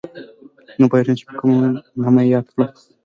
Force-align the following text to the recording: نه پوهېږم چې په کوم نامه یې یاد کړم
نه 0.79 0.85
پوهېږم 0.89 1.15
چې 1.19 1.23
په 1.27 1.33
کوم 1.39 1.51
نامه 2.03 2.21
یې 2.25 2.29
یاد 2.33 2.45
کړم 2.53 2.69